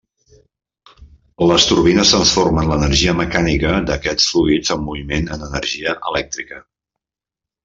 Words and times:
Les 1.51 1.67
turbines 1.71 2.13
transformen 2.15 2.71
l'energia 2.71 3.15
mecànica 3.19 3.75
d'aquests 3.91 4.31
fluids 4.33 4.75
en 4.77 4.83
moviment 4.89 5.31
en 5.37 5.47
energia 5.51 5.95
elèctrica. 6.15 6.65